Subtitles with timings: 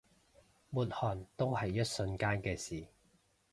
[0.71, 2.87] 抹汗都係一瞬間嘅事